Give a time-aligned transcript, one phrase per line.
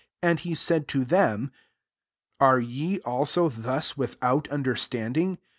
[0.23, 1.51] 18 And he said to them,
[2.41, 5.37] «Are ye, also, thus with out understanding